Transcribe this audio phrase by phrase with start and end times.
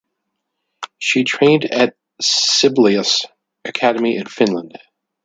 [0.97, 3.23] She trained at the Sibelius
[3.63, 4.79] Academy in Finland.